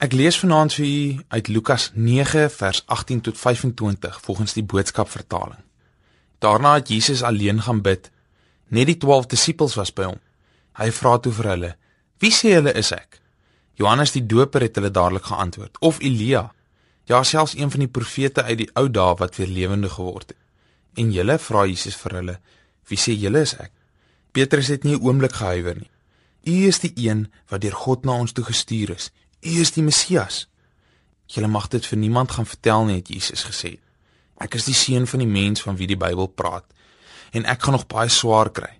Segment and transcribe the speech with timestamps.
[0.00, 5.10] Ek lees vanaand vir u uit Lukas 9 vers 18 tot 25 volgens die boodskap
[5.12, 5.60] vertaling.
[6.40, 8.08] Daarna het Jesus alleen gaan bid.
[8.72, 10.16] Net die 12 disippels was by hom.
[10.80, 11.70] Hy vra toe vir hulle:
[12.16, 13.20] "Wie sê julle is ek?"
[13.76, 16.54] Johannes die Doper het hulle dadelik geantwoord: "Of Elia,
[17.04, 20.38] ja selfs een van die profete uit die ou dae wat weer lewende geword het."
[20.96, 22.40] En julle vra Jesus vir hulle:
[22.88, 23.72] "Wie sê julle is ek?"
[24.32, 25.90] Petrus het nie 'n oomblik gehuiwer nie.
[26.44, 29.10] "U is die een wat deur God na ons toe gestuur is."
[29.40, 30.48] U is die Messias.
[31.32, 33.78] Julle mag dit vir niemand gaan vertel nie, het Jesus gesê.
[34.36, 36.66] Ek is die seun van die mens van wie die Bybel praat
[37.30, 38.72] en ek gaan nog baie swaar kry.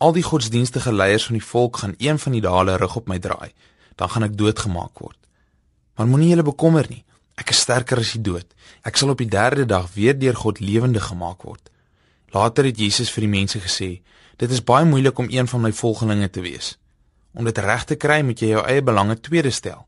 [0.00, 3.18] Al die godsdienstige leiers van die volk gaan een van die dae rug op my
[3.18, 3.52] draai.
[4.00, 5.18] Dan gaan ek doodgemaak word.
[5.94, 7.04] Maar moenie julle bekommer nie.
[7.36, 8.46] Ek is sterker as die dood.
[8.82, 11.70] Ek sal op die 3de dag weer deur God lewendig gemaak word.
[12.34, 14.00] Later het Jesus vir die mense gesê:
[14.38, 16.78] "Dit is baie moeilik om een van my volgelinge te wees.
[17.34, 19.87] Om dit reg te kry, moet jy jou eie belange tweede stel."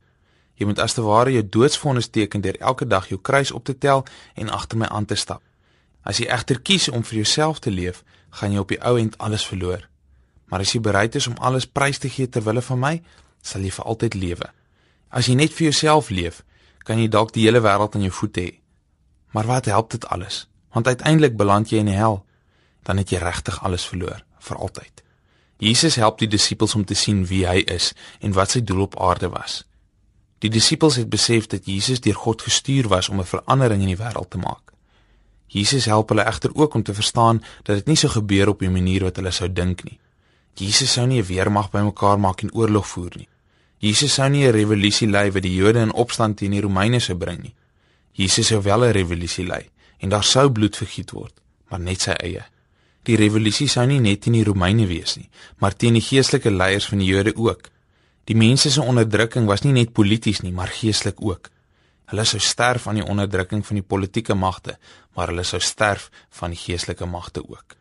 [0.61, 3.73] Jy moet as te ware jou doodsvonnis teken deur elke dag jou kruis op te
[3.79, 4.05] tel
[4.37, 5.41] en agter my aan te stap.
[6.05, 8.03] As jy egter kies om vir jouself te leef,
[8.37, 9.87] gaan jy op die ou end alles verloor.
[10.53, 12.93] Maar as jy bereid is om alles prys te gee ter wille van my,
[13.41, 14.51] sal jy vir altyd lewe.
[15.09, 16.43] As jy net vir jouself leef,
[16.85, 18.53] kan jy dalk die hele wêreld aan jou voete hê.
[19.33, 20.45] Maar wat help dit alles?
[20.75, 22.21] Want uiteindelik beland jy in die hel.
[22.85, 25.03] Dan het jy regtig alles verloor vir altyd.
[25.61, 29.01] Jesus help die disippels om te sien wie hy is en wat sy doel op
[29.01, 29.63] aarde was.
[30.41, 34.03] Die disippels het besef dat Jesus deur God gestuur was om 'n verandering in die
[34.03, 34.73] wêreld te maak.
[35.47, 38.71] Jesus help hulle egter ook om te verstaan dat dit nie so gebeur op die
[38.71, 39.99] manier wat hulle sou dink nie.
[40.55, 43.29] Jesus sou nie 'n weermag bymekaar maak en oorlog voer nie.
[43.79, 47.17] Jesus sou nie 'n revolusie lei wat die Jode in opstand teen die Romeine sou
[47.19, 47.55] bring nie.
[48.13, 51.33] Jesus sou wel 'n revolusie lei en daar sou bloed vergiet word,
[51.69, 52.45] maar net sy eie.
[53.03, 56.87] Die revolusie sou nie net teen die Romeine wees nie, maar teen die geestelike leiers
[56.87, 57.71] van die Jode ook.
[58.29, 61.51] Die mense se onderdrukking was nie net polities nie, maar geestelik ook.
[62.11, 64.77] Hulle sou sterf aan die onderdrukking van die politieke magte,
[65.15, 66.11] maar hulle sou sterf
[66.41, 67.77] van die geestelike magte ook.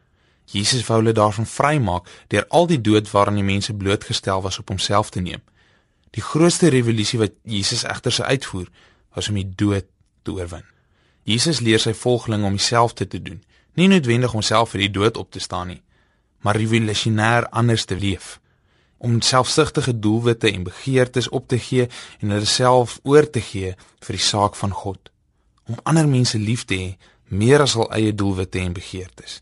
[0.50, 4.70] Jesus wou hulle daarvan vrymaak deur al die dood waaraan die mense blootgestel was op
[4.74, 5.42] homself te neem.
[6.18, 8.70] Die grootste revolusie wat Jesus egter sou uitvoer,
[9.14, 9.86] was om die dood
[10.26, 10.66] te oorwin.
[11.24, 13.42] Jesus leer sy volgelinge om dieselfde te doen,
[13.78, 15.82] nie noodwendig om self vir die dood op te staan nie,
[16.42, 18.40] maar revolusionêr anders te leef
[19.00, 21.88] om selfsugtige doelwitte en begeertes op te gee
[22.20, 25.10] en hulle self oor te gee vir die saak van God
[25.70, 26.90] om ander mense lief te hê
[27.30, 29.42] meer as hul eie doelwitte en begeertes.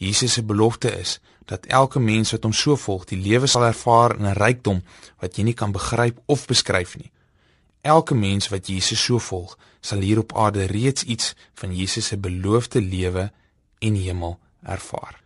[0.00, 1.18] Jesus se belofte is
[1.50, 4.80] dat elke mens wat hom so volg, die lewe sal ervaar in 'n rykdom
[5.20, 7.10] wat jy nie kan begryp of beskryf nie.
[7.82, 12.16] Elke mens wat Jesus so volg, sal hier op aarde reeds iets van Jesus se
[12.16, 13.32] beloofde lewe
[13.78, 15.20] en hemel ervaar.